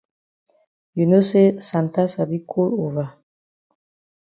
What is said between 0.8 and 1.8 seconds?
You know say